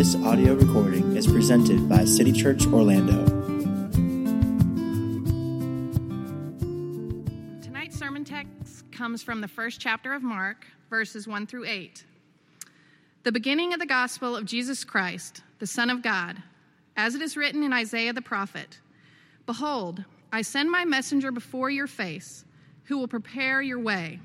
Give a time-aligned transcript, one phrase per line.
[0.00, 3.22] This audio recording is presented by City Church Orlando.
[7.60, 12.02] Tonight's sermon text comes from the first chapter of Mark, verses 1 through 8.
[13.24, 16.42] The beginning of the gospel of Jesus Christ, the Son of God,
[16.96, 18.78] as it is written in Isaiah the prophet
[19.44, 22.46] Behold, I send my messenger before your face,
[22.84, 24.18] who will prepare your way.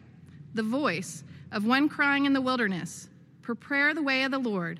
[0.54, 3.10] The voice of one crying in the wilderness,
[3.42, 4.80] Prepare the way of the Lord,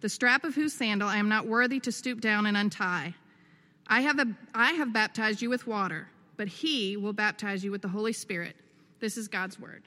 [0.00, 3.14] the strap of whose sandal I am not worthy to stoop down and untie.
[3.86, 7.82] I have, a, I have baptized you with water, but he will baptize you with
[7.82, 8.56] the Holy Spirit.
[9.00, 9.82] This is God's word.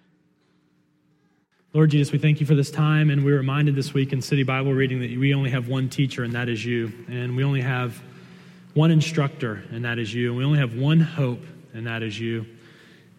[1.73, 4.43] Lord Jesus, we thank you for this time, and we're reminded this week in City
[4.43, 6.91] Bible reading that we only have one teacher, and that is you.
[7.07, 7.99] And we only have
[8.75, 10.29] one instructor, and that is you.
[10.29, 11.41] And we only have one hope,
[11.73, 12.45] and that is you.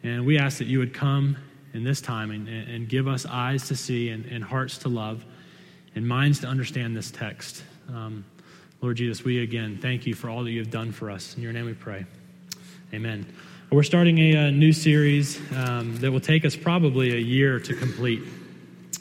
[0.05, 1.37] And we ask that you would come
[1.73, 5.25] in this time and, and give us eyes to see and, and, hearts to love
[5.95, 7.63] and minds to understand this text.
[7.89, 8.25] Um,
[8.81, 11.37] Lord Jesus, we again thank you for all that you have done for us.
[11.37, 12.05] In your name we pray.
[12.93, 13.27] Amen.
[13.71, 17.75] We're starting a, a new series um, that will take us probably a year to
[17.75, 18.23] complete.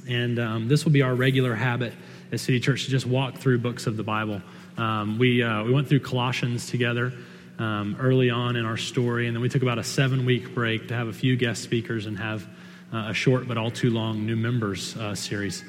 [0.07, 1.93] And um, this will be our regular habit
[2.31, 4.41] at City Church to just walk through books of the Bible.
[4.77, 7.13] Um, we, uh, we went through Colossians together
[7.59, 10.87] um, early on in our story, and then we took about a seven week break
[10.87, 12.47] to have a few guest speakers and have
[12.91, 15.63] uh, a short but all too long new members uh, series.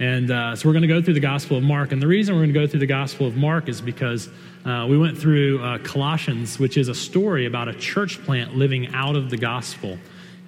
[0.00, 1.90] And uh, so we're going to go through the Gospel of Mark.
[1.90, 4.28] And the reason we're going to go through the Gospel of Mark is because
[4.64, 8.94] uh, we went through uh, Colossians, which is a story about a church plant living
[8.94, 9.98] out of the gospel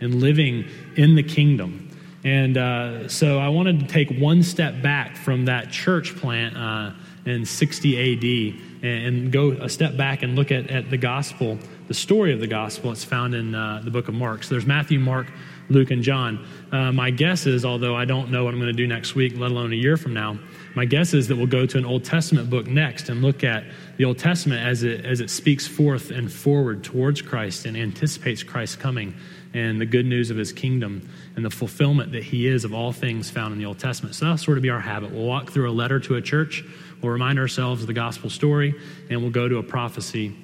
[0.00, 0.66] and living
[0.96, 1.88] in the kingdom.
[2.22, 6.92] And uh, so I wanted to take one step back from that church plant uh,
[7.24, 11.58] in 60 AD and, and, go a step back and look at, at the gospel,
[11.90, 12.92] the story of the gospel.
[12.92, 14.44] It's found in uh, the book of Mark.
[14.44, 15.26] So there's Matthew, Mark,
[15.70, 16.46] Luke, and John.
[16.70, 19.36] Uh, my guess is, although I don't know what I'm going to do next week,
[19.36, 20.38] let alone a year from now,
[20.76, 23.64] my guess is that we'll go to an Old Testament book next and look at
[23.96, 28.44] the Old Testament as it, as it speaks forth and forward towards Christ and anticipates
[28.44, 29.12] Christ's coming
[29.52, 32.92] and the good news of his kingdom and the fulfillment that he is of all
[32.92, 34.14] things found in the Old Testament.
[34.14, 35.10] So that'll sort of be our habit.
[35.10, 36.62] We'll walk through a letter to a church,
[37.02, 38.76] we'll remind ourselves of the gospel story,
[39.08, 40.36] and we'll go to a prophecy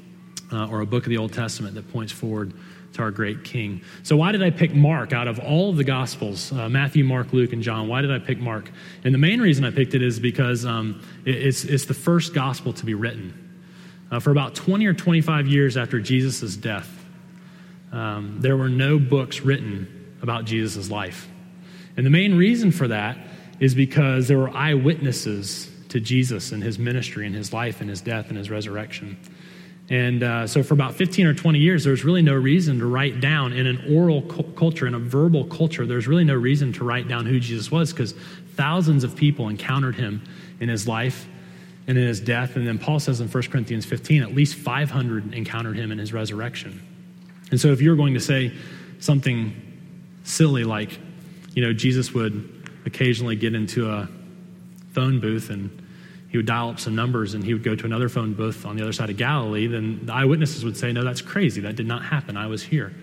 [0.53, 2.53] uh, or a book of the Old Testament that points forward
[2.93, 3.83] to our great King.
[4.03, 7.33] So, why did I pick Mark out of all of the Gospels uh, Matthew, Mark,
[7.33, 7.89] Luke, and John?
[7.89, 8.71] Why did I pick Mark?
[9.05, 12.35] And the main reason I picked it is because um, it, it's, it's the first
[12.35, 13.43] gospel to be written.
[14.11, 17.05] Uh, for about 20 or 25 years after Jesus' death,
[17.93, 21.29] um, there were no books written about Jesus' life.
[21.97, 23.19] And the main reason for that
[23.59, 28.01] is because there were eyewitnesses to Jesus and his ministry and his life and his
[28.01, 29.17] death and his resurrection.
[29.89, 32.87] And uh, so, for about 15 or 20 years, there was really no reason to
[32.87, 36.73] write down in an oral cu- culture, in a verbal culture, there's really no reason
[36.75, 38.13] to write down who Jesus was because
[38.57, 40.23] thousands of people encountered him
[40.59, 41.29] in his life
[41.87, 42.57] and in his death.
[42.57, 46.13] And then Paul says in 1 Corinthians 15, at least 500 encountered him in his
[46.13, 46.83] resurrection.
[47.53, 48.53] And so, if you're going to say
[48.99, 49.55] something
[50.25, 50.99] silly like,
[51.55, 54.09] you know, Jesus would occasionally get into a
[54.91, 55.71] phone booth and
[56.29, 58.77] he would dial up some numbers and he would go to another phone booth on
[58.77, 61.61] the other side of Galilee, then the eyewitnesses would say, No, that's crazy.
[61.61, 62.37] That did not happen.
[62.37, 62.95] I was here.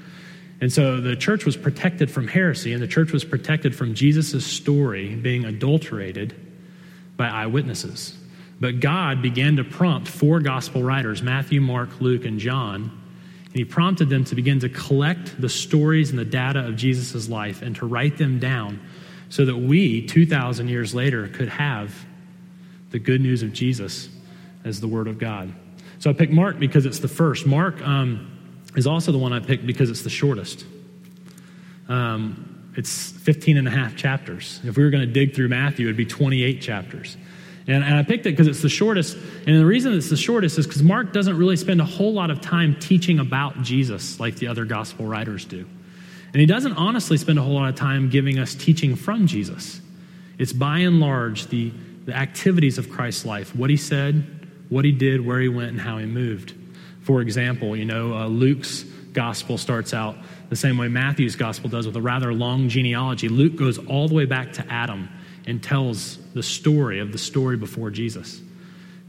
[0.61, 4.45] And so the church was protected from heresy, and the church was protected from Jesus'
[4.45, 6.35] story being adulterated
[7.17, 8.17] by eyewitnesses.
[8.59, 12.99] But God began to prompt four gospel writers Matthew, Mark, Luke, and John.
[13.45, 17.29] And he prompted them to begin to collect the stories and the data of Jesus'
[17.29, 18.79] life and to write them down
[19.29, 22.05] so that we, 2,000 years later, could have
[22.93, 24.07] the good news of Jesus
[24.63, 25.51] as the Word of God.
[25.97, 27.45] So I picked Mark because it's the first.
[27.45, 28.31] Mark um,
[28.75, 30.63] is also the one I picked because it's the shortest.
[31.89, 34.61] Um, it's 15 and a half chapters.
[34.63, 37.17] If we were going to dig through Matthew, it would be 28 chapters.
[37.65, 39.17] And, and I picked it because it's the shortest.
[39.47, 42.29] And the reason it's the shortest is because Mark doesn't really spend a whole lot
[42.29, 45.67] of time teaching about Jesus like the other gospel writers do.
[46.31, 49.81] And he doesn't honestly spend a whole lot of time giving us teaching from Jesus.
[50.37, 51.71] It's by and large the
[52.05, 55.79] the activities of Christ's life, what he said, what he did, where he went, and
[55.79, 56.53] how he moved.
[57.01, 58.83] For example, you know, uh, Luke's
[59.13, 60.17] gospel starts out
[60.49, 63.29] the same way Matthew's gospel does with a rather long genealogy.
[63.29, 65.09] Luke goes all the way back to Adam
[65.45, 68.41] and tells the story of the story before Jesus.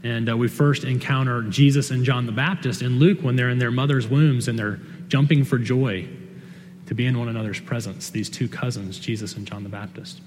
[0.03, 3.57] And uh, we first encounter Jesus and John the Baptist in Luke when they're in
[3.57, 6.07] their mother's wombs and they're jumping for joy
[6.85, 10.21] to be in one another's presence, these two cousins, Jesus and John the Baptist.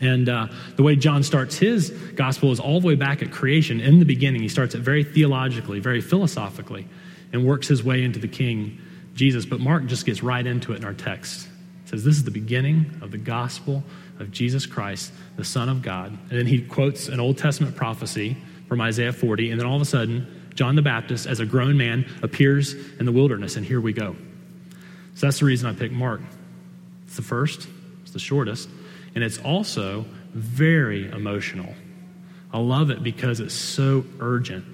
[0.00, 3.80] And uh, the way John starts his gospel is all the way back at creation.
[3.80, 6.86] In the beginning, he starts it very theologically, very philosophically,
[7.32, 8.78] and works his way into the King
[9.14, 9.46] Jesus.
[9.46, 11.48] But Mark just gets right into it in our text.
[11.84, 13.82] It says, This is the beginning of the gospel
[14.18, 16.10] of Jesus Christ, the Son of God.
[16.10, 18.36] And then he quotes an Old Testament prophecy
[18.68, 19.50] from Isaiah 40.
[19.50, 23.06] And then all of a sudden, John the Baptist, as a grown man, appears in
[23.06, 23.56] the wilderness.
[23.56, 24.16] And here we go.
[25.14, 26.20] So that's the reason I picked Mark.
[27.06, 27.68] It's the first,
[28.02, 28.68] it's the shortest,
[29.16, 30.04] and it's also
[30.34, 31.74] very emotional.
[32.52, 34.64] I love it because it's so urgent.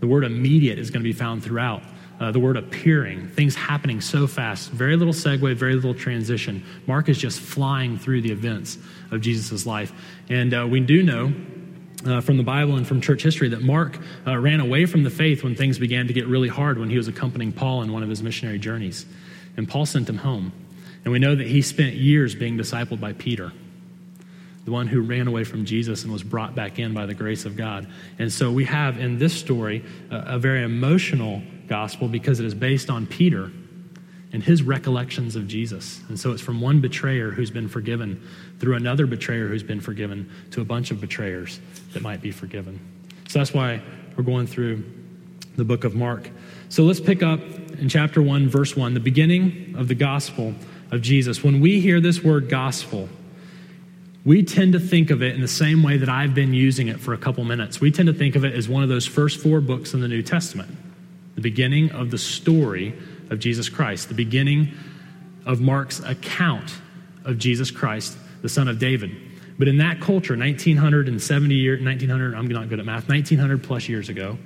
[0.00, 1.82] The word immediate is going to be found throughout.
[2.18, 6.64] Uh, the word appearing, things happening so fast, very little segue, very little transition.
[6.86, 8.78] Mark is just flying through the events
[9.10, 9.92] of Jesus' life.
[10.28, 11.32] And uh, we do know
[12.06, 15.10] uh, from the Bible and from church history that Mark uh, ran away from the
[15.10, 18.02] faith when things began to get really hard when he was accompanying Paul in one
[18.02, 19.04] of his missionary journeys.
[19.58, 20.52] And Paul sent him home.
[21.04, 23.52] And we know that he spent years being discipled by Peter,
[24.64, 27.44] the one who ran away from Jesus and was brought back in by the grace
[27.44, 27.86] of God.
[28.18, 32.54] And so we have in this story a, a very emotional gospel because it is
[32.54, 33.50] based on Peter
[34.32, 36.00] and his recollections of Jesus.
[36.08, 38.22] And so it's from one betrayer who's been forgiven
[38.58, 41.58] through another betrayer who's been forgiven to a bunch of betrayers
[41.92, 42.78] that might be forgiven.
[43.28, 43.82] So that's why
[44.16, 44.84] we're going through
[45.56, 46.30] the book of Mark.
[46.68, 47.40] So let's pick up
[47.78, 50.54] in chapter 1, verse 1, the beginning of the gospel
[50.90, 51.42] of Jesus.
[51.42, 53.08] When we hear this word gospel,
[54.24, 57.00] we tend to think of it in the same way that I've been using it
[57.00, 57.80] for a couple minutes.
[57.80, 60.08] We tend to think of it as one of those first four books in the
[60.08, 60.76] New Testament,
[61.34, 62.94] the beginning of the story
[63.30, 64.72] of Jesus Christ, the beginning
[65.46, 66.74] of Mark's account
[67.24, 69.16] of Jesus Christ, the son of David.
[69.58, 74.08] But in that culture, 1970 years, 1900, I'm not good at math, 1900 plus years
[74.08, 74.38] ago,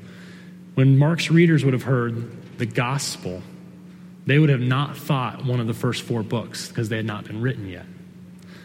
[0.74, 3.42] when Mark's readers would have heard the gospel,
[4.26, 7.24] they would have not thought one of the first four books because they had not
[7.24, 7.86] been written yet.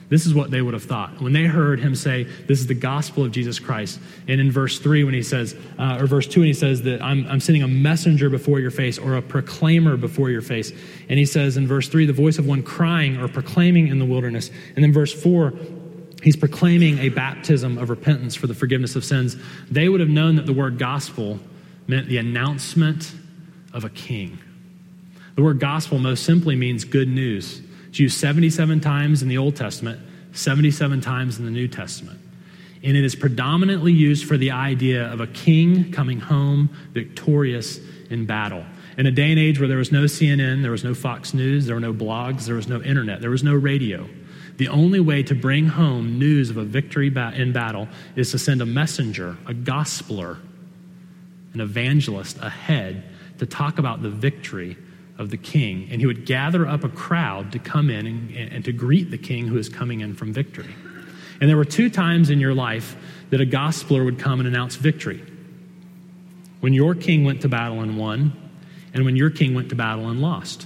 [0.10, 1.22] This is what they would have thought.
[1.22, 4.00] When they heard him say, This is the gospel of Jesus Christ.
[4.28, 7.02] And in verse 3, when he says, uh, or verse 2, when he says that
[7.02, 10.72] I'm, I'm sending a messenger before your face or a proclaimer before your face.
[11.10, 14.06] And he says in verse 3, the voice of one crying or proclaiming in the
[14.06, 14.50] wilderness.
[14.76, 15.54] And then verse 4,
[16.24, 19.38] he's proclaiming a baptism of repentance for the forgiveness of sins.
[19.70, 21.40] They would have known that the word gospel
[21.86, 23.14] meant the announcement
[23.74, 24.40] of a king.
[25.36, 27.62] The word gospel most simply means good news.
[27.90, 30.00] It's used 77 times in the Old Testament,
[30.34, 32.20] 77 times in the New Testament.
[32.84, 38.26] And it is predominantly used for the idea of a king coming home victorious in
[38.26, 38.64] battle.
[38.98, 41.66] In a day and age where there was no CNN, there was no Fox News,
[41.66, 44.08] there were no blogs, there was no internet, there was no radio.
[44.58, 48.62] The only way to bring home news of a victory in battle is to send
[48.62, 50.38] a messenger, a gospeler,
[51.54, 53.04] an evangelist ahead
[53.40, 54.78] to talk about the victory
[55.20, 58.66] of the king, and he would gather up a crowd to come in and, and,
[58.66, 60.74] to greet the king who is coming in from victory.
[61.42, 62.96] And there were two times in your life
[63.30, 65.22] that a gospeler would come and announce victory
[66.62, 68.34] when your king went to battle and won,
[68.94, 70.66] and when your king went to battle and lost.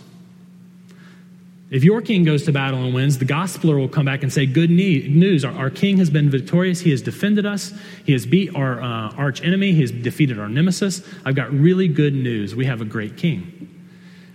[1.70, 4.46] If your king goes to battle and wins, the gospeler will come back and say,
[4.46, 5.44] Good news.
[5.44, 6.82] Our, our king has been victorious.
[6.82, 7.74] He has defended us.
[8.06, 9.72] He has beat our uh, arch enemy.
[9.72, 11.02] He has defeated our nemesis.
[11.26, 12.56] I've got really good news.
[12.56, 13.73] We have a great king.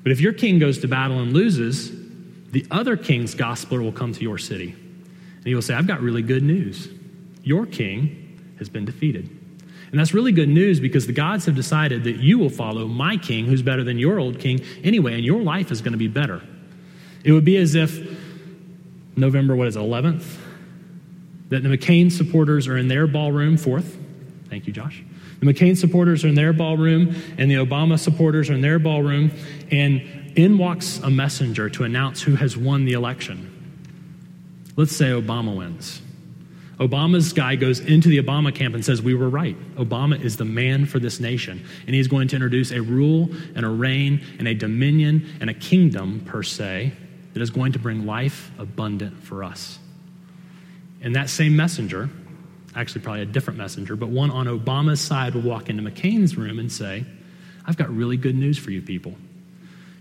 [0.09, 1.93] But if your king goes to battle and loses,
[2.53, 4.71] the other king's gospeler will come to your city.
[4.71, 6.89] And he will say, I've got really good news.
[7.43, 9.29] Your king has been defeated.
[9.91, 13.19] And that's really good news because the gods have decided that you will follow my
[13.19, 16.09] king, who's better than your old king anyway, and your life is going to be
[16.09, 16.41] better.
[17.23, 18.01] It would be as if
[19.15, 20.25] November, what is it, 11th,
[21.51, 23.99] that the McCain supporters are in their ballroom, fourth.
[24.49, 25.05] Thank you, Josh.
[25.41, 29.31] The McCain supporters are in their ballroom, and the Obama supporters are in their ballroom,
[29.71, 30.03] and
[30.37, 33.55] in walks a messenger to announce who has won the election.
[34.77, 36.01] Let's say Obama wins.
[36.79, 39.57] Obama's guy goes into the Obama camp and says, We were right.
[39.75, 41.65] Obama is the man for this nation.
[41.87, 45.55] And he's going to introduce a rule and a reign and a dominion and a
[45.55, 46.93] kingdom, per se,
[47.33, 49.81] that is going to bring life abundant for us.
[51.01, 52.09] And that same messenger
[52.79, 56.61] actually probably a different messenger, but one on Obama's side would walk into McCain's room
[56.61, 57.05] and say,
[57.67, 59.17] I've got really good news for you people.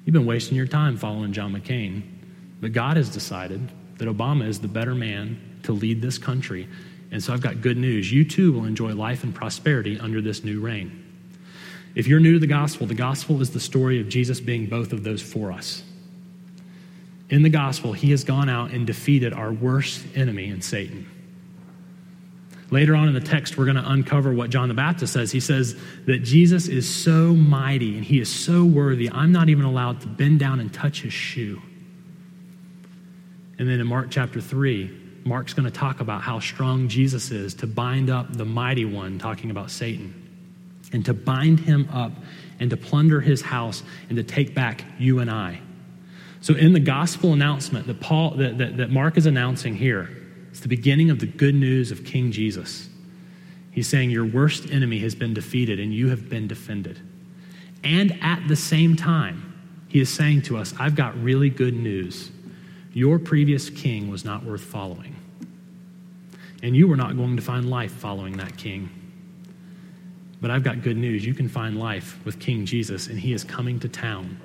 [0.05, 2.03] You've been wasting your time following John McCain,
[2.61, 6.67] but God has decided that Obama is the better man to lead this country.
[7.11, 8.11] And so I've got good news.
[8.11, 11.03] You too will enjoy life and prosperity under this new reign.
[11.95, 14.93] If you're new to the gospel, the gospel is the story of Jesus being both
[14.93, 15.81] of those for us.
[17.29, 21.09] In the gospel, he has gone out and defeated our worst enemy in Satan.
[22.69, 25.31] Later on in the text, we're going to uncover what John the Baptist says.
[25.31, 29.63] He says that Jesus is so mighty and he is so worthy, I'm not even
[29.63, 31.61] allowed to bend down and touch his shoe.
[33.57, 37.53] And then in Mark chapter 3, Mark's going to talk about how strong Jesus is
[37.55, 40.13] to bind up the mighty one, talking about Satan,
[40.91, 42.11] and to bind him up
[42.59, 45.59] and to plunder his house and to take back you and I.
[46.41, 50.09] So, in the gospel announcement that, Paul, that, that, that Mark is announcing here,
[50.57, 52.89] it's the beginning of the good news of King Jesus.
[53.69, 56.99] He's saying, Your worst enemy has been defeated and you have been defended.
[57.83, 59.53] And at the same time,
[59.87, 62.31] he is saying to us, I've got really good news.
[62.91, 65.15] Your previous king was not worth following.
[66.63, 68.89] And you were not going to find life following that king.
[70.41, 71.23] But I've got good news.
[71.23, 74.41] You can find life with King Jesus, and he is coming to town.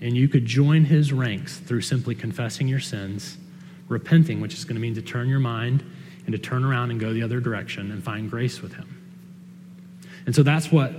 [0.00, 3.38] And you could join his ranks through simply confessing your sins,
[3.88, 5.84] repenting, which is going to mean to turn your mind
[6.26, 8.94] and to turn around and go the other direction and find grace with him.
[10.26, 10.92] And so that's what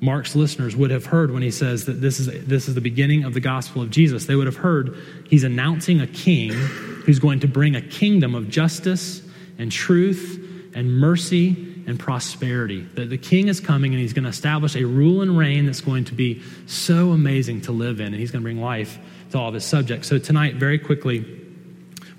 [0.00, 3.24] Mark's listeners would have heard when he says that this is, this is the beginning
[3.24, 4.26] of the gospel of Jesus.
[4.26, 4.96] They would have heard
[5.28, 9.22] he's announcing a king who's going to bring a kingdom of justice
[9.58, 10.40] and truth
[10.74, 12.80] and mercy and prosperity.
[12.94, 15.80] That the king is coming and he's going to establish a rule and reign that's
[15.80, 18.98] going to be so amazing to live in, and he's going to bring life
[19.30, 20.08] to all of his subjects.
[20.08, 21.43] So, tonight, very quickly,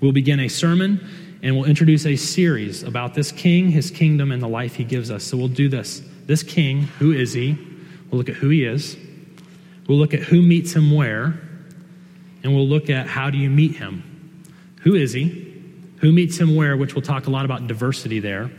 [0.00, 1.06] we'll begin a sermon
[1.42, 5.10] and we'll introduce a series about this king, his kingdom, and the life he gives
[5.10, 5.24] us.
[5.24, 6.02] So, we'll do this.
[6.26, 7.58] This king, who is he?
[8.10, 8.96] We'll look at who he is.
[9.86, 11.40] We'll look at who meets him where.
[12.42, 14.02] And we'll look at how do you meet him?
[14.82, 15.62] Who is he?
[15.98, 18.50] Who meets him where, which we'll talk a lot about diversity there.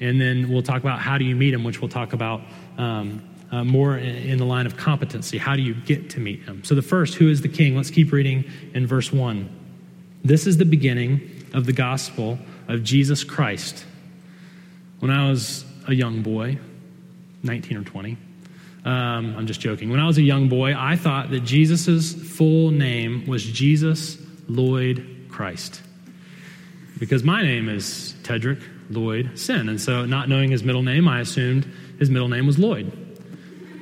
[0.00, 2.40] And then we'll talk about how do you meet him, which we'll talk about
[2.78, 3.22] um,
[3.52, 5.36] uh, more in, the line of competency.
[5.36, 6.64] How do you get to meet him?
[6.64, 7.76] So, the first, who is the king?
[7.76, 9.59] Let's keep reading in verse 1.
[10.22, 13.86] This is the beginning of the gospel of Jesus Christ.
[14.98, 16.58] When I was a young boy,
[17.42, 18.18] 19 or 20,
[18.84, 19.90] um, I'm just joking.
[19.90, 25.26] When I was a young boy, I thought that Jesus' full name was Jesus Lloyd
[25.30, 25.80] Christ.
[26.98, 29.70] Because my name is Tedrick Lloyd Sin.
[29.70, 31.66] And so, not knowing his middle name, I assumed
[31.98, 32.92] his middle name was Lloyd,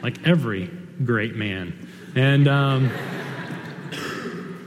[0.02, 0.70] like every
[1.04, 1.88] great man.
[2.14, 2.90] And, um,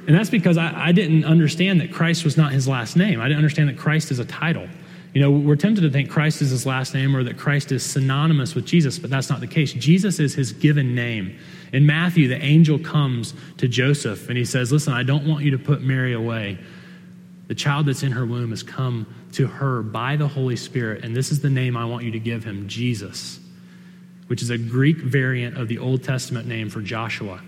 [0.08, 3.22] and that's because I, I didn't understand that Christ was not his last name.
[3.22, 4.68] I didn't understand that Christ is a title.
[5.14, 7.84] You know, we're tempted to think Christ is his last name or that Christ is
[7.84, 9.74] synonymous with Jesus, but that's not the case.
[9.74, 11.38] Jesus is his given name.
[11.74, 15.52] In Matthew, the angel comes to Joseph and he says, Listen, I don't want you
[15.52, 16.58] to put Mary away.
[17.48, 21.16] The child that's in her womb has come to her by the Holy Spirit, and
[21.16, 23.40] this is the name I want you to give him Jesus,
[24.28, 27.42] which is a Greek variant of the Old Testament name for Joshua.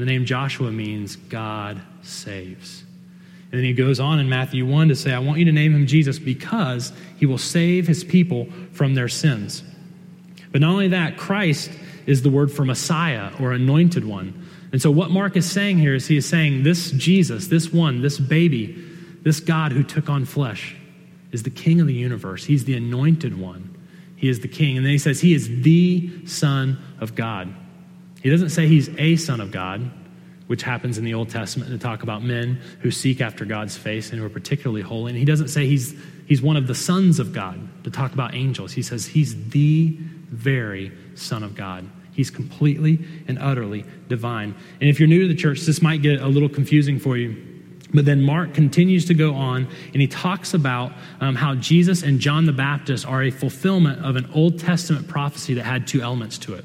[0.00, 2.84] And the name Joshua means God saves.
[3.52, 5.74] And then he goes on in Matthew 1 to say, I want you to name
[5.74, 9.62] him Jesus because he will save his people from their sins.
[10.52, 11.70] But not only that, Christ
[12.06, 14.48] is the word for Messiah or anointed one.
[14.72, 18.00] And so, what Mark is saying here is he is saying, This Jesus, this one,
[18.00, 18.82] this baby,
[19.20, 20.76] this God who took on flesh,
[21.30, 22.46] is the king of the universe.
[22.46, 23.76] He's the anointed one.
[24.16, 24.78] He is the king.
[24.78, 27.54] And then he says, He is the Son of God.
[28.20, 29.90] He doesn't say he's a Son of God,
[30.46, 34.10] which happens in the Old Testament to talk about men who seek after God's face
[34.10, 35.10] and who are particularly holy.
[35.10, 35.94] And he doesn't say he's,
[36.26, 38.72] he's one of the sons of God to talk about angels.
[38.72, 39.96] He says he's the
[40.30, 41.88] very Son of God.
[42.12, 42.98] He's completely
[43.28, 44.54] and utterly divine.
[44.80, 47.46] And if you're new to the church, this might get a little confusing for you.
[47.94, 52.20] But then Mark continues to go on and he talks about um, how Jesus and
[52.20, 56.38] John the Baptist are a fulfillment of an Old Testament prophecy that had two elements
[56.38, 56.64] to it.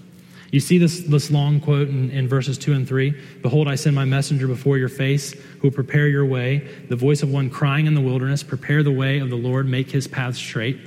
[0.51, 3.11] You see this, this long quote in, in verses 2 and 3
[3.41, 7.23] Behold, I send my messenger before your face, who will prepare your way, the voice
[7.23, 10.35] of one crying in the wilderness, prepare the way of the Lord, make his path
[10.35, 10.79] straight.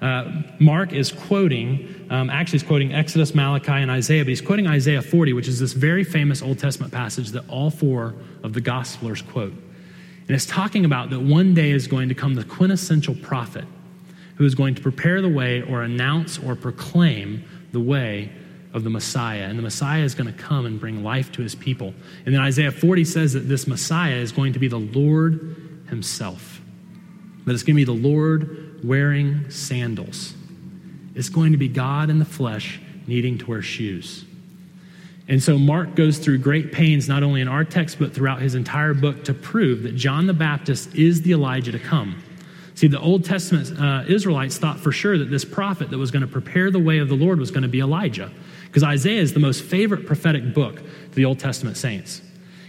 [0.00, 4.66] Uh, Mark is quoting, um, actually, he's quoting Exodus, Malachi, and Isaiah, but he's quoting
[4.66, 8.62] Isaiah 40, which is this very famous Old Testament passage that all four of the
[8.62, 9.52] Gospelers quote.
[9.52, 13.64] And it's talking about that one day is going to come the quintessential prophet
[14.36, 18.32] who is going to prepare the way or announce or proclaim the way
[18.72, 19.44] of the Messiah.
[19.44, 21.94] And the Messiah is going to come and bring life to his people.
[22.24, 26.60] And then Isaiah 40 says that this Messiah is going to be the Lord himself.
[27.46, 30.34] That it's going to be the Lord wearing sandals.
[31.14, 34.24] It's going to be God in the flesh needing to wear shoes.
[35.28, 38.54] And so Mark goes through great pains, not only in our text, but throughout his
[38.56, 42.20] entire book, to prove that John the Baptist is the Elijah to come.
[42.74, 46.22] See, the Old Testament uh, Israelites thought for sure that this prophet that was going
[46.22, 48.32] to prepare the way of the Lord was going to be Elijah,
[48.70, 52.22] because Isaiah is the most favorite prophetic book to the Old Testament saints.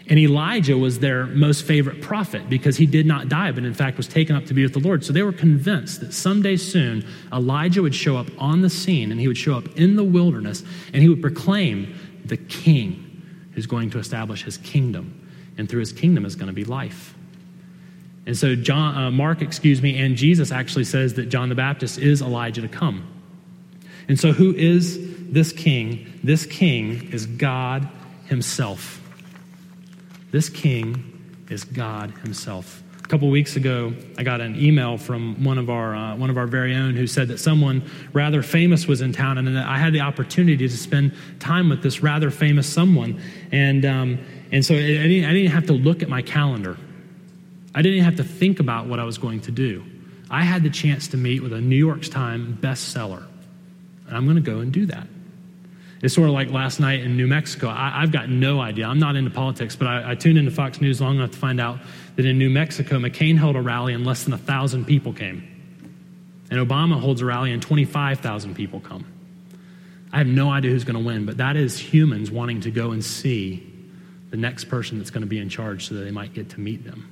[0.07, 3.97] And Elijah was their most favorite prophet because he did not die, but in fact
[3.97, 5.05] was taken up to be with the Lord.
[5.05, 9.21] So they were convinced that someday soon Elijah would show up on the scene and
[9.21, 13.07] he would show up in the wilderness and he would proclaim the king
[13.53, 15.29] who's going to establish his kingdom.
[15.57, 17.15] And through his kingdom is going to be life.
[18.25, 21.99] And so John, uh, Mark, excuse me, and Jesus actually says that John the Baptist
[21.99, 23.20] is Elijah to come.
[24.11, 24.99] And so who is
[25.31, 26.19] this king?
[26.21, 27.87] This king is God
[28.25, 28.99] himself.
[30.31, 32.83] This king is God himself.
[33.05, 36.37] A couple weeks ago, I got an email from one of our uh, one of
[36.37, 39.93] our very own who said that someone rather famous was in town, and I had
[39.93, 43.17] the opportunity to spend time with this rather famous someone,
[43.53, 44.19] and um,
[44.51, 46.75] and so I didn't, I didn't have to look at my calendar.
[47.73, 49.85] I didn't have to think about what I was going to do.
[50.29, 53.25] I had the chance to meet with a New York Times bestseller,
[54.11, 55.07] and I'm going to go and do that.
[56.01, 57.69] It's sort of like last night in New Mexico.
[57.69, 58.87] I, have got no idea.
[58.87, 61.61] I'm not into politics, but I, I, tuned into Fox News long enough to find
[61.61, 61.79] out
[62.17, 65.47] that in New Mexico, McCain held a rally and less than 1,000 people came.
[66.49, 69.05] And Obama holds a rally and 25,000 people come.
[70.11, 72.91] I have no idea who's going to win, but that is humans wanting to go
[72.91, 73.65] and see
[74.29, 76.59] the next person that's going to be in charge so that they might get to
[76.59, 77.10] meet them.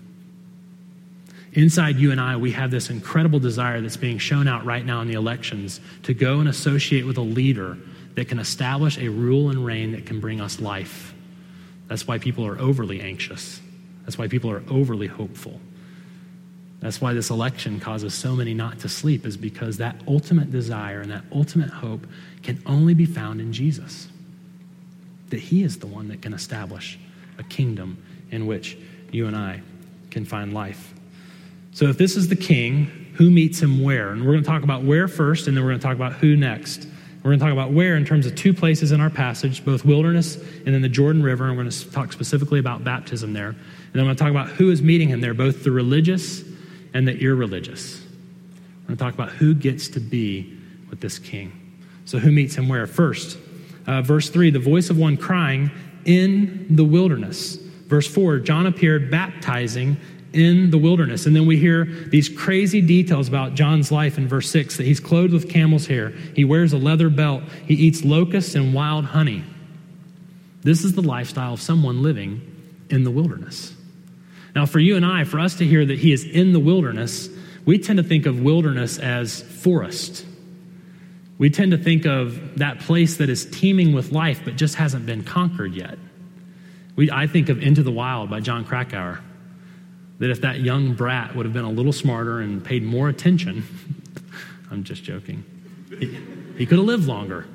[1.54, 5.02] Inside you and I, we have this incredible desire that's being shown out right now
[5.02, 7.78] in the elections to go and associate with a leader
[8.16, 11.14] that can establish a rule and reign that can bring us life.
[11.88, 13.62] That's why people are overly anxious.
[14.04, 15.60] That's why people are overly hopeful.
[16.82, 21.02] That's why this election causes so many not to sleep, is because that ultimate desire
[21.02, 22.08] and that ultimate hope
[22.44, 24.08] can only be found in Jesus.
[25.30, 26.98] That He is the one that can establish
[27.38, 28.02] a kingdom
[28.32, 28.78] in which
[29.12, 29.62] you and I
[30.10, 30.94] can find life.
[31.80, 34.10] So, if this is the king, who meets him where?
[34.10, 36.12] And we're going to talk about where first, and then we're going to talk about
[36.12, 36.86] who next.
[37.24, 39.86] We're going to talk about where in terms of two places in our passage, both
[39.86, 41.48] wilderness and then the Jordan River.
[41.48, 43.52] And we're going to talk specifically about baptism there.
[43.52, 43.58] And
[43.94, 46.44] then I'm going to talk about who is meeting him there, both the religious
[46.94, 48.02] and the irreligious.
[48.82, 50.58] We're going to talk about who gets to be
[50.90, 51.78] with this king.
[52.04, 52.88] So, who meets him where?
[52.88, 53.38] First,
[53.88, 55.72] uh, verse 3 the voice of one crying
[56.04, 57.56] in the wilderness.
[57.88, 59.96] Verse 4 John appeared baptizing
[60.34, 61.26] in the wilderness.
[61.26, 65.00] And then we hear these crazy details about John's life in verse 6 that he's
[65.00, 69.44] clothed with camel's hair, he wears a leather belt, he eats locusts and wild honey.
[70.62, 72.42] This is the lifestyle of someone living
[72.90, 73.74] in the wilderness.
[74.56, 77.30] Now, for you and I, for us to hear that he is in the wilderness,
[77.66, 80.26] we tend to think of wilderness as forest.
[81.38, 85.06] We tend to think of that place that is teeming with life but just hasn't
[85.06, 85.98] been conquered yet.
[86.96, 89.22] We, I think of Into the Wild by Jon Krakauer
[90.20, 93.64] that if that young brat would have been a little smarter and paid more attention,
[94.72, 95.44] I'm just joking,
[95.98, 96.18] he,
[96.58, 97.48] he could have lived longer.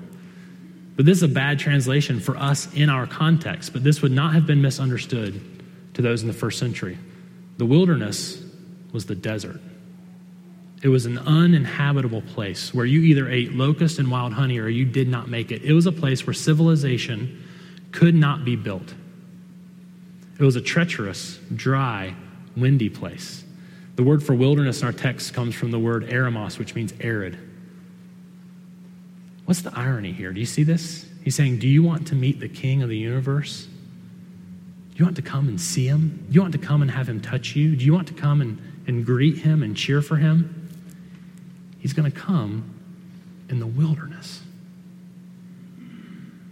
[0.97, 4.35] But this is a bad translation for us in our context, but this would not
[4.35, 5.41] have been misunderstood
[5.95, 6.99] to those in the first century.
[7.59, 8.43] The wilderness
[8.93, 9.61] was the desert.
[10.83, 14.85] It was an uninhabitable place where you either ate locust and wild honey or you
[14.85, 15.63] did not make it.
[15.63, 17.43] It was a place where civilization
[17.91, 18.95] could not be built.
[20.39, 22.15] It was a treacherous, dry,
[22.57, 23.45] windy place.
[23.97, 27.39] The word for wilderness in our text comes from the word eremos, which means arid.
[29.45, 30.33] What's the irony here?
[30.33, 31.07] Do you see this?
[31.23, 33.67] He's saying, Do you want to meet the king of the universe?
[33.67, 36.25] Do you want to come and see him?
[36.29, 37.75] Do you want to come and have him touch you?
[37.77, 40.69] Do you want to come and, and greet him and cheer for him?
[41.81, 42.75] He's going to come
[43.49, 44.41] in the wilderness.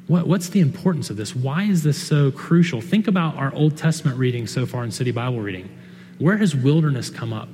[0.08, 1.34] What, what's the importance of this?
[1.34, 2.80] Why is this so crucial?
[2.80, 5.70] Think about our Old Testament reading so far in City Bible reading.
[6.22, 7.48] Where has wilderness come up?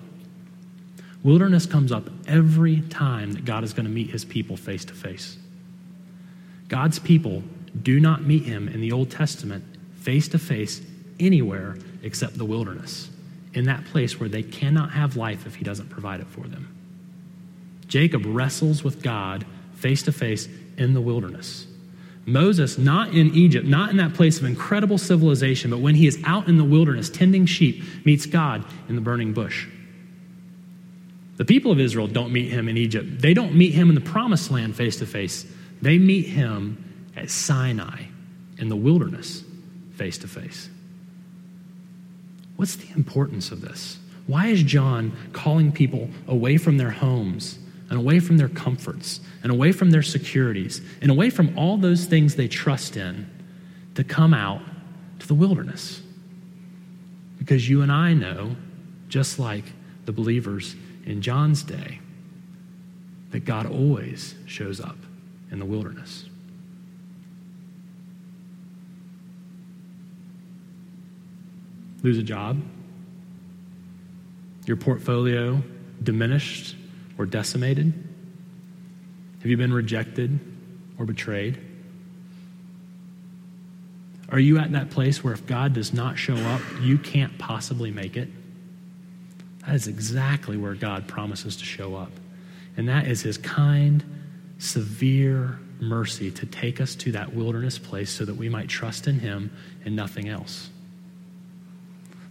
[1.23, 4.93] Wilderness comes up every time that God is going to meet his people face to
[4.93, 5.39] face.
[6.69, 7.43] God's people
[7.83, 9.65] do not meet him in the Old Testament
[10.01, 10.83] face to face
[11.19, 13.09] anywhere except the wilderness,
[13.55, 16.77] in that place where they cannot have life if he doesn't provide it for them.
[17.87, 21.68] Jacob wrestles with God face to face in the wilderness.
[22.29, 26.21] Moses, not in Egypt, not in that place of incredible civilization, but when he is
[26.25, 29.67] out in the wilderness tending sheep, meets God in the burning bush.
[31.39, 33.21] The people of Israel don't meet him in Egypt.
[33.21, 35.47] They don't meet him in the promised land face to face.
[35.81, 38.05] They meet him at Sinai
[38.59, 39.43] in the wilderness
[39.95, 40.69] face to face.
[42.57, 43.99] What's the importance of this?
[44.27, 47.59] Why is John calling people away from their homes
[47.91, 52.05] and away from their comforts and away from their securities and away from all those
[52.05, 53.29] things they trust in
[53.95, 54.63] to come out
[55.19, 56.03] to the wilderness.
[57.39, 58.57] Because you and I know,
[59.09, 59.65] just like
[60.05, 62.01] the believers in John's day,
[63.31, 64.97] that God always shows up
[65.51, 66.29] in the wilderness.
[72.03, 72.61] lose a job,
[74.67, 75.63] your portfolio
[76.03, 76.77] diminished
[77.19, 77.93] or decimated?
[79.41, 80.39] Have you been rejected
[80.99, 81.61] or betrayed?
[84.31, 87.91] Are you at that place where if God does not show up, you can't possibly
[87.91, 88.29] make it?
[89.67, 92.13] That is exactly where God promises to show up.
[92.77, 94.05] And that is his kind,
[94.59, 99.21] severe mercy to take us to that wilderness place so that we might trust in
[99.21, 99.51] him
[99.85, 100.71] and nothing else.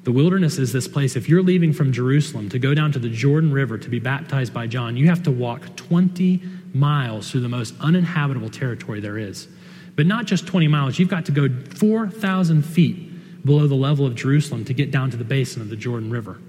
[0.08, 1.18] The wilderness is this place.
[1.18, 4.54] If you're leaving from Jerusalem to go down to the Jordan River to be baptized
[4.54, 6.42] by John, you have to walk 20
[6.74, 9.50] miles through the most uninhabitable territory there is.
[9.98, 14.16] But not just 20 miles, you've got to go 4,000 feet below the level of
[14.16, 16.40] Jerusalem to get down to the basin of the Jordan River.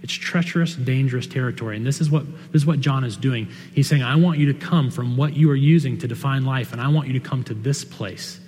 [0.00, 1.76] It's treacherous, dangerous territory.
[1.76, 3.50] And this is what this is what John is doing.
[3.74, 6.72] He's saying, I want you to come from what you are using to define life,
[6.72, 8.40] and I want you to come to this place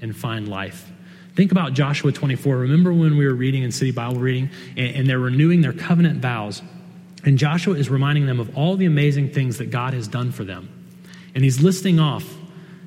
[0.00, 0.90] and find life.
[1.34, 2.56] Think about Joshua 24.
[2.56, 6.20] Remember when we were reading in City Bible reading, and, and they're renewing their covenant
[6.20, 6.62] vows.
[7.24, 10.44] And Joshua is reminding them of all the amazing things that God has done for
[10.44, 10.68] them.
[11.34, 12.24] And he's listing off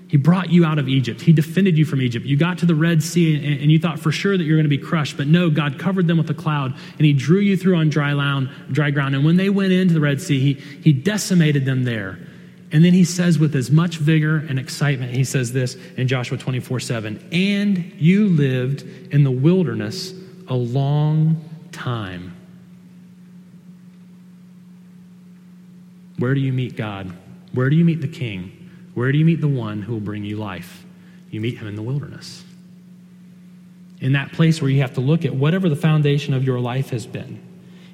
[0.07, 1.21] he brought you out of Egypt.
[1.21, 2.25] He defended you from Egypt.
[2.25, 4.69] You got to the Red Sea and, you thought for sure that you're going to
[4.69, 7.75] be crushed, but no, God covered them with a cloud and he drew you through
[7.75, 9.15] on dry ground, dry ground.
[9.15, 12.19] And when they went into the Red Sea, he, he decimated them there.
[12.71, 16.37] And then he says with as much vigor and excitement, he says this in Joshua
[16.37, 20.13] 24 7 And you lived in the wilderness
[20.47, 22.35] a long time.
[26.17, 27.13] Where do you meet God?
[27.53, 28.69] Where do you meet the King?
[28.95, 30.83] Where do you meet the one who will bring you life?
[31.29, 32.43] You meet him in the wilderness.
[33.99, 36.89] In that place where you have to look at whatever the foundation of your life
[36.89, 37.46] has been.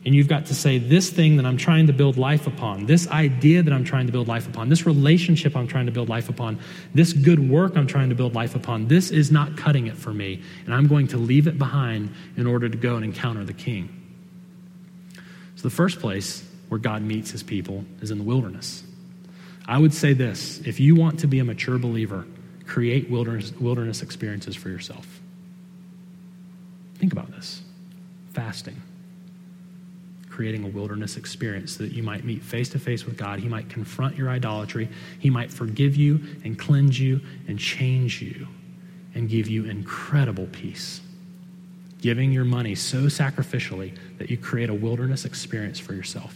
[0.06, 3.08] And you've got to say, this thing that I'm trying to build life upon, this
[3.08, 6.28] idea that I'm trying to build life upon, this relationship I'm trying to build life
[6.28, 6.60] upon,
[6.94, 10.14] this good work I'm trying to build life upon, this is not cutting it for
[10.14, 10.42] me.
[10.66, 14.02] And I'm going to leave it behind in order to go and encounter the king.
[15.56, 18.84] So, the first place where God meets his people is in the wilderness.
[19.66, 22.26] I would say this if you want to be a mature believer,
[22.66, 25.22] create wilderness, wilderness experiences for yourself.
[26.96, 27.62] Think about this
[28.34, 28.82] fasting,
[30.34, 33.40] creating a wilderness experience so that you might meet face to face with God.
[33.40, 38.48] He might confront your idolatry, He might forgive you and cleanse you and change you
[39.16, 41.02] and give you incredible peace.
[42.02, 46.36] Giving your money so sacrificially that you create a wilderness experience for yourself,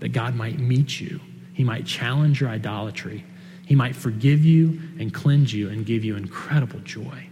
[0.00, 1.20] that God might meet you
[1.54, 3.24] he might challenge your idolatry.
[3.64, 7.28] He might forgive you and cleanse you and give you incredible joy.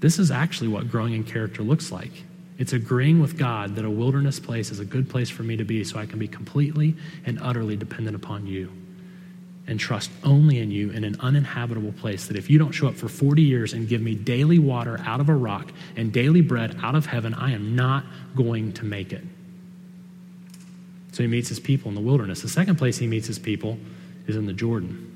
[0.00, 2.12] This is actually what growing in character looks like.
[2.58, 5.64] It's agreeing with God that a wilderness place is a good place for me to
[5.64, 8.72] be so I can be completely and utterly dependent upon you
[9.66, 12.26] and trust only in you in an uninhabitable place.
[12.26, 15.20] That if you don't show up for 40 years and give me daily water out
[15.20, 19.12] of a rock and daily bread out of heaven, I am not going to make
[19.12, 19.24] it.
[21.12, 22.42] So he meets his people in the wilderness.
[22.42, 23.78] The second place he meets his people
[24.26, 25.12] is in the Jordan.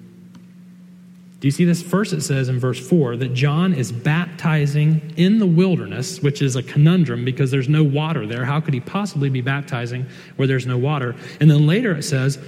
[1.41, 1.83] Do you see this?
[1.83, 6.55] First, it says in verse 4 that John is baptizing in the wilderness, which is
[6.55, 8.45] a conundrum because there's no water there.
[8.45, 11.17] How could he possibly be baptizing where there's no water?
[11.41, 12.39] And then later it says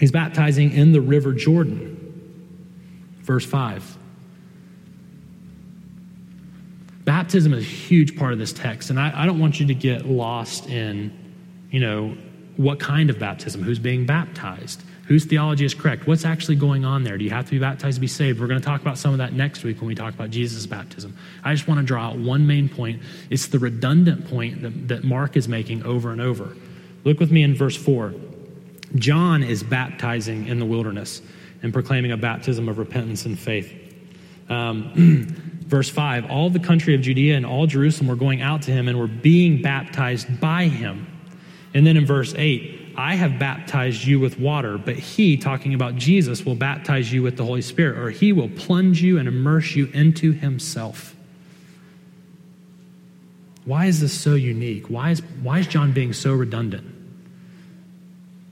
[0.00, 2.00] he's baptizing in the river Jordan.
[3.20, 3.98] Verse 5.
[7.04, 9.74] Baptism is a huge part of this text, and I, I don't want you to
[9.74, 11.12] get lost in,
[11.70, 12.16] you know,
[12.56, 17.04] what kind of baptism, who's being baptized, whose theology is correct, what's actually going on
[17.04, 17.18] there.
[17.18, 18.40] Do you have to be baptized to be saved?
[18.40, 20.66] We're going to talk about some of that next week when we talk about Jesus'
[20.66, 21.16] baptism.
[21.42, 23.02] I just want to draw out one main point.
[23.30, 26.56] It's the redundant point that, that Mark is making over and over.
[27.04, 28.14] Look with me in verse 4.
[28.96, 31.20] John is baptizing in the wilderness
[31.62, 33.72] and proclaiming a baptism of repentance and faith.
[34.48, 35.26] Um,
[35.66, 38.88] verse 5 All the country of Judea and all Jerusalem were going out to him
[38.88, 41.06] and were being baptized by him.
[41.74, 45.96] And then in verse 8, I have baptized you with water, but he, talking about
[45.96, 49.74] Jesus, will baptize you with the Holy Spirit, or he will plunge you and immerse
[49.74, 51.14] you into himself.
[53.64, 54.90] Why is this so unique?
[54.90, 56.86] Why is, why is John being so redundant?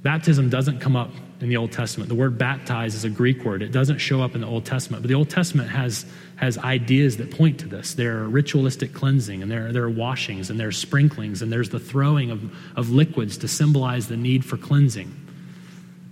[0.02, 2.09] Baptism doesn't come up in the Old Testament.
[2.09, 3.62] The word baptize is a Greek word.
[3.62, 6.07] It doesn't show up in the Old Testament, but the Old Testament has,
[6.42, 7.94] has ideas that point to this.
[7.94, 11.70] There are ritualistic cleansing, and there, there are washings, and there are sprinklings, and there's
[11.70, 15.07] the throwing of, of liquids to symbolize the need for cleansing.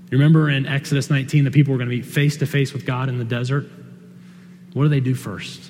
[0.08, 2.86] You remember in Exodus 19, the people were going to be face to face with
[2.86, 3.66] God in the desert?
[4.72, 5.68] What do they do first?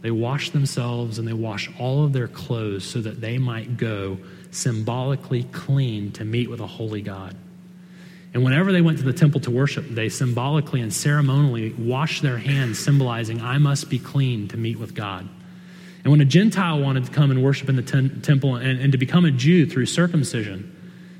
[0.00, 4.16] They wash themselves and they wash all of their clothes so that they might go
[4.50, 7.36] symbolically clean to meet with a holy God.
[8.32, 12.38] And whenever they went to the temple to worship, they symbolically and ceremonially washed their
[12.38, 15.28] hands, symbolizing, I must be clean to meet with God.
[16.04, 18.92] And when a Gentile wanted to come and worship in the ten- temple and, and
[18.92, 20.76] to become a Jew through circumcision,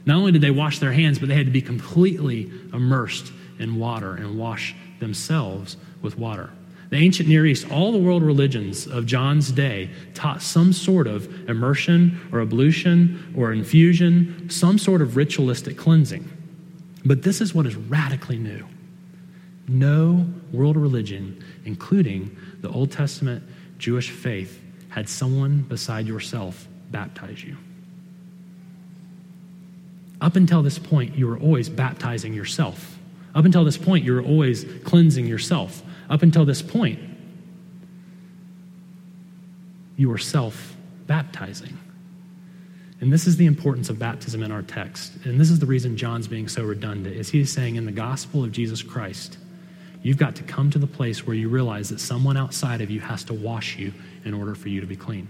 [0.07, 3.79] not only did they wash their hands, but they had to be completely immersed in
[3.79, 6.51] water and wash themselves with water.
[6.89, 11.49] The ancient Near East, all the world religions of John's day taught some sort of
[11.49, 16.29] immersion or ablution or infusion, some sort of ritualistic cleansing.
[17.05, 18.67] But this is what is radically new.
[19.69, 23.43] No world religion, including the Old Testament
[23.79, 27.57] Jewish faith, had someone beside yourself baptize you.
[30.21, 32.99] Up until this point, you were always baptizing yourself.
[33.35, 35.83] Up until this point, you were always cleansing yourself.
[36.11, 36.99] Up until this point,
[39.97, 41.79] you were self baptizing.
[43.01, 45.13] And this is the importance of baptism in our text.
[45.25, 48.45] And this is the reason John's being so redundant is he's saying in the gospel
[48.45, 49.39] of Jesus Christ,
[50.03, 53.01] you've got to come to the place where you realize that someone outside of you
[53.01, 55.29] has to wash you in order for you to be clean.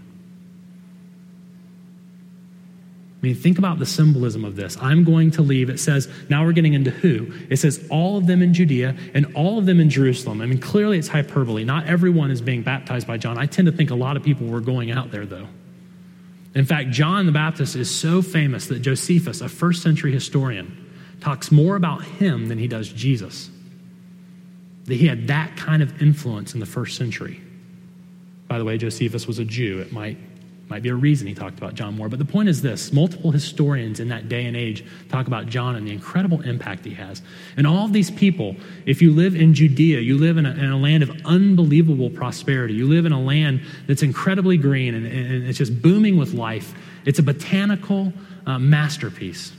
[3.21, 4.75] I mean, think about the symbolism of this.
[4.81, 5.69] I'm going to leave.
[5.69, 7.31] It says, now we're getting into who.
[7.49, 10.41] It says, all of them in Judea and all of them in Jerusalem.
[10.41, 11.63] I mean, clearly it's hyperbole.
[11.63, 13.37] Not everyone is being baptized by John.
[13.37, 15.47] I tend to think a lot of people were going out there, though.
[16.53, 20.89] In fact, John the Baptist is so famous that Josephus, a first century historian,
[21.21, 23.49] talks more about him than he does Jesus.
[24.85, 27.39] That he had that kind of influence in the first century.
[28.47, 29.79] By the way, Josephus was a Jew.
[29.79, 30.17] It might
[30.71, 32.07] might be a reason he talked about John more.
[32.07, 35.75] But the point is this multiple historians in that day and age talk about John
[35.75, 37.21] and the incredible impact he has.
[37.57, 38.55] And all of these people,
[38.85, 42.73] if you live in Judea, you live in a, in a land of unbelievable prosperity.
[42.73, 46.73] You live in a land that's incredibly green and, and it's just booming with life.
[47.03, 48.13] It's a botanical
[48.45, 49.51] uh, masterpiece.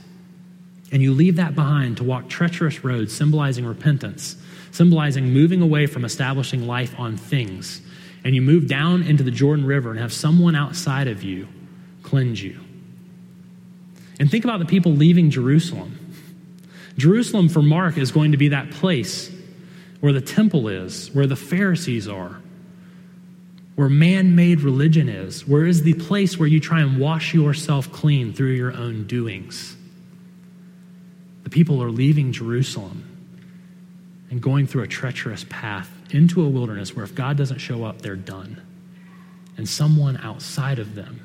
[0.91, 4.35] And you leave that behind to walk treacherous roads symbolizing repentance,
[4.71, 7.82] symbolizing moving away from establishing life on things
[8.23, 11.47] and you move down into the Jordan River and have someone outside of you
[12.03, 12.59] cleanse you.
[14.19, 15.99] And think about the people leaving Jerusalem.
[16.97, 19.31] Jerusalem for Mark is going to be that place
[19.99, 22.39] where the temple is, where the Pharisees are,
[23.75, 27.91] where man made religion is, where is the place where you try and wash yourself
[27.91, 29.75] clean through your own doings.
[31.43, 33.09] The people are leaving Jerusalem
[34.29, 38.01] and going through a treacherous path into a wilderness where if God doesn't show up,
[38.01, 38.61] they're done.
[39.57, 41.21] And someone outside of them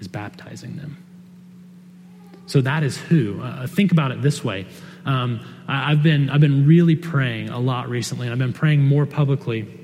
[0.00, 1.02] is baptizing them.
[2.46, 3.40] So that is who.
[3.40, 4.66] Uh, think about it this way.
[5.04, 8.82] Um, I, have been, I've been really praying a lot recently, and I've been praying
[8.82, 9.81] more publicly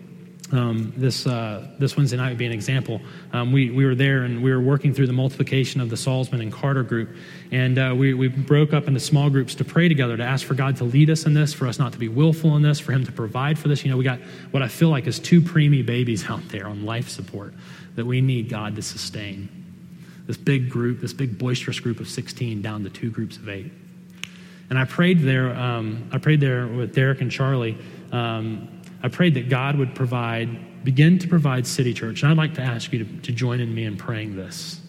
[0.52, 3.00] um, this, uh, this Wednesday night would be an example.
[3.32, 6.40] Um, we, we were there and we were working through the multiplication of the Salzman
[6.40, 7.10] and Carter group.
[7.52, 10.54] And uh, we, we broke up into small groups to pray together, to ask for
[10.54, 12.92] God to lead us in this, for us not to be willful in this, for
[12.92, 13.84] Him to provide for this.
[13.84, 16.86] You know, we got what I feel like is two preemie babies out there on
[16.86, 17.52] life support
[17.96, 19.48] that we need God to sustain.
[20.26, 23.72] This big group, this big boisterous group of 16 down to two groups of eight.
[24.70, 27.76] And I prayed there, um, I prayed there with Derek and Charlie.
[28.12, 32.22] Um, I prayed that God would provide, begin to provide City Church.
[32.22, 34.80] And I'd like to ask you to, to join in me in praying this.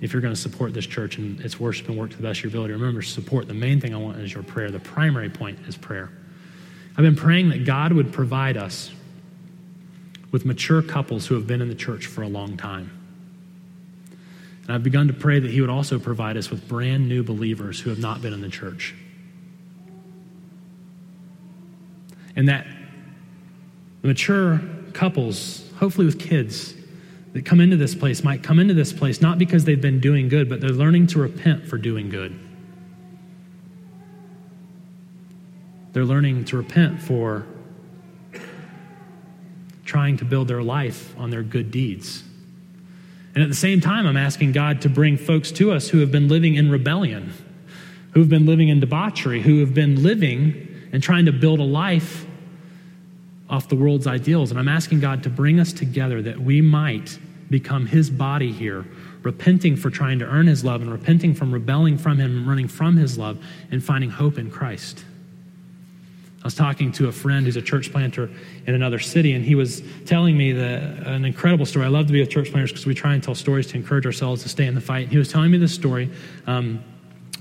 [0.00, 2.38] If you're going to support this church and its worship and work to the best
[2.38, 3.48] of your ability, remember support.
[3.48, 4.70] The main thing I want is your prayer.
[4.70, 6.10] The primary point is prayer.
[6.96, 8.90] I've been praying that God would provide us
[10.30, 12.90] with mature couples who have been in the church for a long time.
[14.62, 17.80] And I've begun to pray that He would also provide us with brand new believers
[17.80, 18.94] who have not been in the church.
[22.36, 22.66] And that
[24.08, 24.60] mature
[24.94, 26.74] couples, hopefully with kids,
[27.34, 30.28] that come into this place might come into this place not because they've been doing
[30.28, 32.36] good, but they're learning to repent for doing good.
[35.92, 37.46] They're learning to repent for
[39.84, 42.22] trying to build their life on their good deeds.
[43.34, 46.10] And at the same time, I'm asking God to bring folks to us who have
[46.10, 47.32] been living in rebellion,
[48.12, 51.64] who have been living in debauchery, who have been living and trying to build a
[51.64, 52.24] life
[53.50, 54.50] off the world's ideals.
[54.50, 57.18] And I'm asking God to bring us together that we might
[57.50, 58.84] become His body here,
[59.22, 62.68] repenting for trying to earn His love and repenting from rebelling from Him and running
[62.68, 65.04] from His love and finding hope in Christ.
[66.42, 68.30] I was talking to a friend who's a church planter
[68.66, 71.84] in another city, and he was telling me the, an incredible story.
[71.84, 74.06] I love to be with church planters because we try and tell stories to encourage
[74.06, 75.04] ourselves to stay in the fight.
[75.04, 76.10] And he was telling me this story
[76.46, 76.84] um,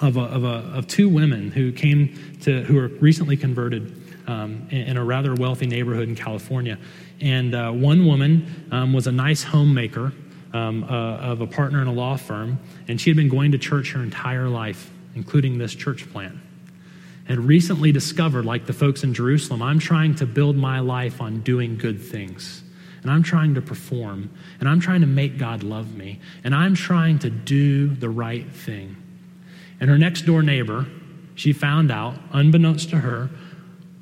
[0.02, 4.68] of, a, of, a, of two women who came to, who were recently converted um,
[4.70, 6.78] in, a rather wealthy neighborhood in California.
[7.22, 10.14] And uh, one woman um, was a nice homemaker
[10.54, 13.58] um, uh, of a partner in a law firm, and she had been going to
[13.58, 16.38] church her entire life, including this church plant.
[17.28, 21.42] And recently discovered, like the folks in Jerusalem, I'm trying to build my life on
[21.42, 22.64] doing good things.
[23.02, 26.74] And I'm trying to perform, and I'm trying to make God love me, and I'm
[26.76, 28.96] trying to do the right thing.
[29.80, 30.88] And her next door neighbor,
[31.36, 33.30] she found out, unbeknownst to her,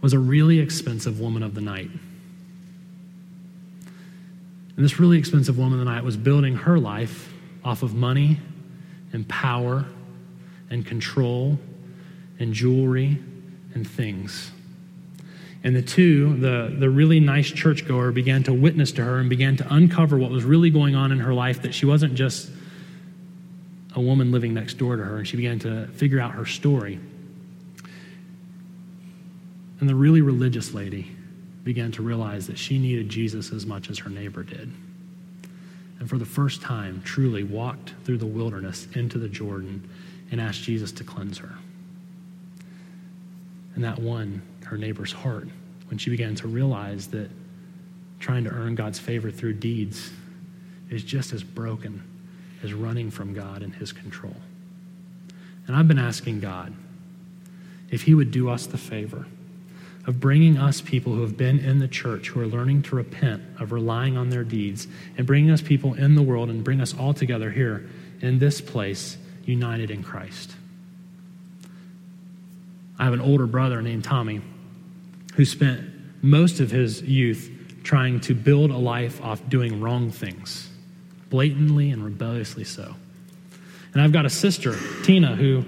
[0.06, 1.90] was a really expensive woman of the night.
[4.76, 8.38] And this really expensive woman of the night was building her life off of money
[9.14, 9.84] and power
[10.70, 11.58] and control
[12.38, 13.18] and jewelry
[13.74, 14.52] and things.
[15.64, 19.58] And the two, the, the really nice churchgoer, began to witness to her and began
[19.58, 22.52] to uncover what was really going on in her life, that she wasn't just
[23.96, 27.00] a woman living next door to her, and she began to figure out her story.
[29.80, 31.12] And the really religious lady
[31.64, 34.72] began to realize that she needed Jesus as much as her neighbor did.
[36.00, 39.90] And for the first time, truly walked through the wilderness into the Jordan
[40.32, 41.56] and asked Jesus to cleanse her.
[43.74, 45.48] And that won her neighbor's heart
[45.88, 47.30] when she began to realize that
[48.20, 50.12] trying to earn God's favor through deeds
[50.90, 52.04] is just as broken
[52.64, 54.36] as running from God and His control.
[55.68, 56.74] And I've been asking God
[57.90, 59.26] if He would do us the favor
[60.08, 63.42] of bringing us people who have been in the church, who are learning to repent
[63.60, 64.88] of relying on their deeds,
[65.18, 67.90] and bringing us people in the world and bring us all together here
[68.22, 70.56] in this place, united in Christ.
[72.98, 74.42] I have an older brother named Tommy
[75.36, 75.82] who spent
[76.22, 77.52] most of his youth
[77.84, 80.70] trying to build a life off doing wrong things,
[81.30, 82.96] blatantly and rebelliously so.
[83.94, 85.64] And I've got a sister, Tina, who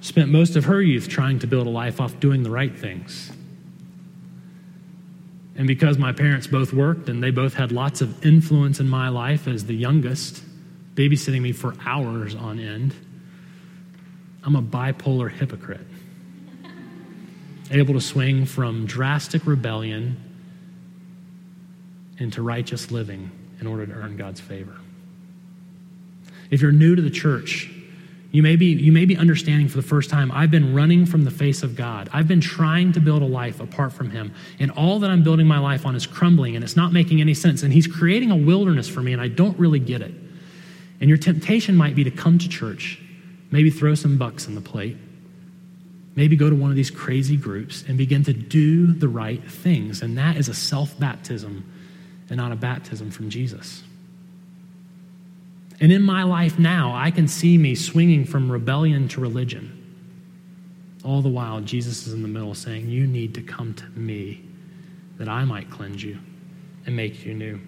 [0.00, 3.32] spent most of her youth trying to build a life off doing the right things.
[5.56, 9.08] And because my parents both worked and they both had lots of influence in my
[9.08, 10.42] life as the youngest,
[10.94, 12.94] babysitting me for hours on end,
[14.42, 15.86] I'm a bipolar hypocrite.
[17.70, 20.16] Able to swing from drastic rebellion
[22.18, 24.76] into righteous living in order to earn God's favor.
[26.50, 27.70] If you're new to the church,
[28.34, 31.22] you may, be, you may be understanding for the first time, I've been running from
[31.22, 32.10] the face of God.
[32.12, 34.34] I've been trying to build a life apart from Him.
[34.58, 37.32] And all that I'm building my life on is crumbling and it's not making any
[37.32, 37.62] sense.
[37.62, 40.12] And He's creating a wilderness for me and I don't really get it.
[41.00, 43.00] And your temptation might be to come to church,
[43.52, 44.96] maybe throw some bucks in the plate,
[46.16, 50.02] maybe go to one of these crazy groups and begin to do the right things.
[50.02, 51.72] And that is a self baptism
[52.30, 53.84] and not a baptism from Jesus.
[55.80, 59.80] And in my life now, I can see me swinging from rebellion to religion.
[61.04, 64.42] All the while, Jesus is in the middle saying, You need to come to me
[65.18, 66.18] that I might cleanse you
[66.86, 67.60] and make you new.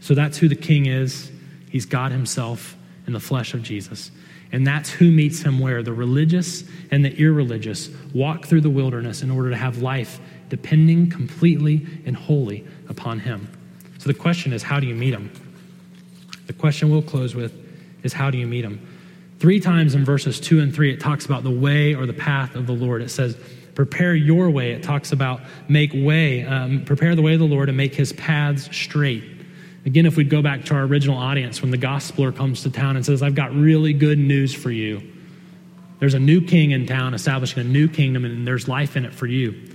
[0.00, 1.30] So that's who the king is.
[1.70, 4.10] He's God himself in the flesh of Jesus.
[4.52, 9.22] And that's who meets him where the religious and the irreligious walk through the wilderness
[9.22, 13.48] in order to have life depending completely and wholly upon him.
[13.98, 15.30] So the question is, how do you meet him?
[16.52, 17.54] The question we'll close with
[18.02, 18.86] is how do you meet him?
[19.38, 22.54] Three times in verses two and three, it talks about the way or the path
[22.56, 23.00] of the Lord.
[23.00, 23.38] It says,
[23.74, 24.72] prepare your way.
[24.72, 28.12] It talks about make way, um, prepare the way of the Lord and make his
[28.12, 29.24] paths straight.
[29.86, 32.96] Again, if we'd go back to our original audience, when the gospeler comes to town
[32.96, 35.00] and says, I've got really good news for you.
[36.00, 39.14] There's a new king in town establishing a new kingdom, and there's life in it
[39.14, 39.74] for you.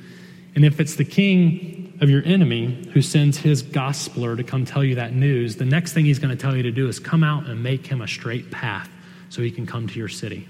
[0.53, 4.83] And if it's the king of your enemy who sends his gospeler to come tell
[4.83, 7.23] you that news, the next thing he's going to tell you to do is come
[7.23, 8.89] out and make him a straight path
[9.29, 10.47] so he can come to your city.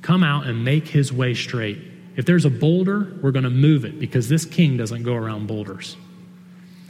[0.00, 1.78] Come out and make his way straight.
[2.16, 5.46] If there's a boulder, we're going to move it because this king doesn't go around
[5.46, 5.96] boulders.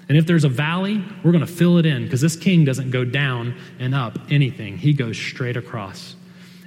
[0.09, 2.91] And if there's a valley, we're going to fill it in because this king doesn't
[2.91, 6.17] go down and up anything, he goes straight across.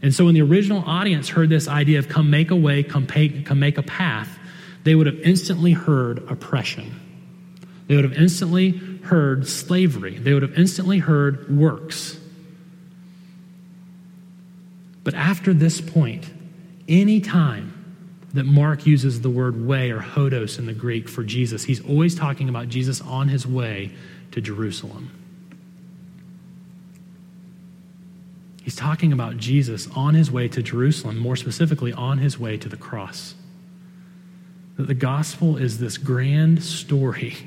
[0.01, 3.07] And so when the original audience heard this idea of come make a way, come,
[3.07, 4.37] pay, come make a path,
[4.85, 7.01] they would have instantly heard oppression.
[7.87, 8.69] They would have instantly
[9.03, 10.15] heard slavery.
[10.15, 12.19] They would have instantly heard works.
[15.03, 16.29] But after this point,
[16.87, 17.73] any time
[18.33, 22.13] that Mark uses the word way or hodos in the Greek for Jesus, he's always
[22.13, 23.91] talking about Jesus on his way
[24.31, 25.09] to Jerusalem.
[28.61, 32.69] He's talking about Jesus on his way to Jerusalem, more specifically, on his way to
[32.69, 33.33] the cross.
[34.77, 37.37] That the gospel is this grand story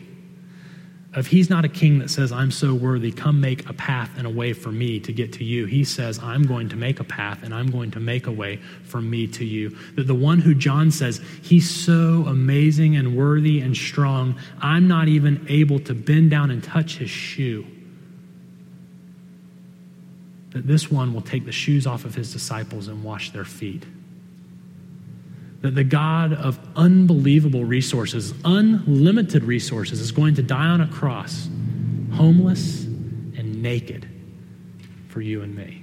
[1.14, 4.26] of he's not a king that says, I'm so worthy, come make a path and
[4.26, 5.64] a way for me to get to you.
[5.64, 8.57] He says, I'm going to make a path and I'm going to make a way
[8.85, 9.76] for me to you.
[9.97, 15.09] That the one who John says, he's so amazing and worthy and strong, I'm not
[15.09, 17.66] even able to bend down and touch his shoe.
[20.51, 23.85] That this one will take the shoes off of his disciples and wash their feet
[25.61, 31.49] that the God of unbelievable resources, unlimited resources, is going to die on a cross,
[32.13, 34.09] homeless and naked
[35.09, 35.83] for you and me.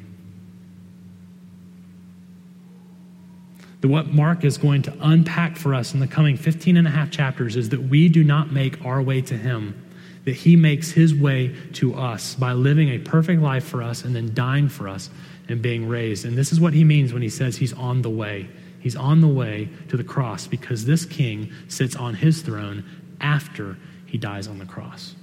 [3.82, 6.92] That what Mark is going to unpack for us in the coming 15 and a
[6.92, 9.80] half chapters is that we do not make our way to Him,
[10.24, 14.16] that He makes His way to us by living a perfect life for us and
[14.16, 15.10] then dying for us
[15.50, 16.26] and being raised.
[16.26, 18.48] And this is what He means when He says He's on the way.
[18.86, 22.86] He's on the way to the cross because this king sits on his throne
[23.20, 25.16] after he dies on the cross.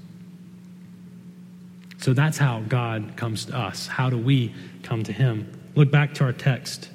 [1.98, 3.86] So that's how God comes to us.
[3.86, 4.52] How do we
[4.82, 5.48] come to him?
[5.76, 6.90] Look back to our text.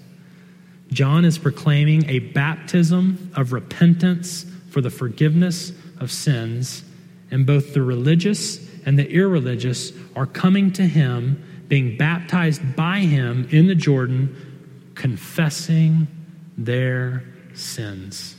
[0.89, 6.84] John is proclaiming a baptism of repentance for the forgiveness of sins,
[7.32, 13.47] and both the religious and the irreligious are coming to him, being baptized by him
[13.51, 16.09] in the Jordan, confessing
[16.58, 18.36] their sins.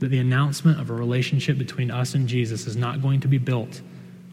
[0.00, 3.38] That the announcement of a relationship between us and Jesus is not going to be
[3.38, 3.80] built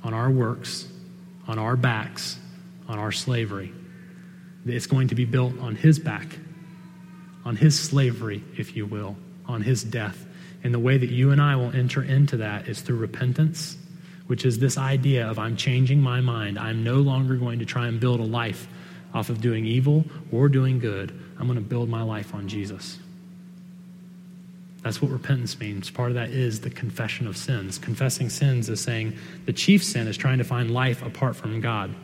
[0.04, 0.88] on our works,
[1.48, 2.38] on our backs,
[2.88, 3.72] on our slavery.
[4.66, 6.38] It's going to be built on his back,
[7.46, 9.16] on his slavery, if you will,
[9.46, 10.26] on his death.
[10.64, 13.78] And the way that you and I will enter into that is through repentance,
[14.28, 16.58] which is this idea of I'm changing my mind.
[16.58, 18.68] I'm no longer going to try and build a life
[19.14, 21.12] off of doing evil or doing good.
[21.40, 23.00] I'm going to build my life on Jesus.
[24.82, 25.90] That's what repentance means.
[25.90, 27.78] Part of that is the confession of sins.
[27.78, 31.96] Confessing sins is saying the chief sin is trying to find life apart from God.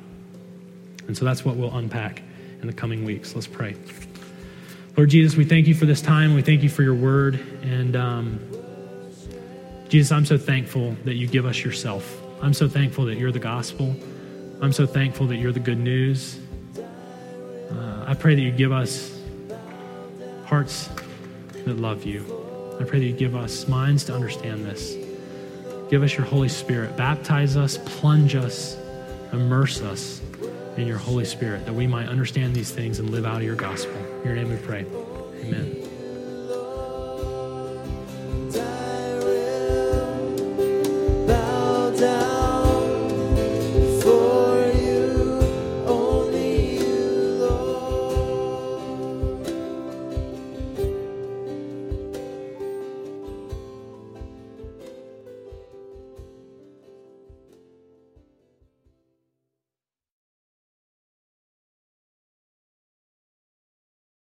[1.07, 2.21] And so that's what we'll unpack
[2.61, 3.35] in the coming weeks.
[3.35, 3.75] Let's pray.
[4.95, 6.33] Lord Jesus, we thank you for this time.
[6.33, 7.35] We thank you for your word.
[7.63, 8.39] And um,
[9.89, 12.21] Jesus, I'm so thankful that you give us yourself.
[12.41, 13.95] I'm so thankful that you're the gospel.
[14.61, 16.39] I'm so thankful that you're the good news.
[17.71, 19.17] Uh, I pray that you give us
[20.45, 20.89] hearts
[21.65, 22.25] that love you.
[22.79, 24.95] I pray that you give us minds to understand this.
[25.89, 26.95] Give us your Holy Spirit.
[26.95, 28.77] Baptize us, plunge us,
[29.33, 30.21] immerse us
[30.77, 33.55] in your Holy Spirit that we might understand these things and live out of your
[33.55, 33.95] gospel.
[34.21, 34.85] In your name we pray.
[35.41, 35.98] Amen.